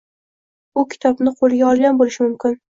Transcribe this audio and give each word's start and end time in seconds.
U 0.77 0.85
kitobni 0.95 1.35
qo‘liga 1.43 1.71
olgan 1.75 2.03
bo‘lishi 2.03 2.27
mumkin. 2.29 2.61